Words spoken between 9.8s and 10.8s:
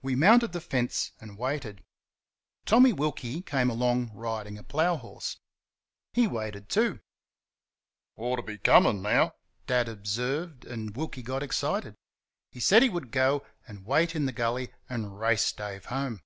observed,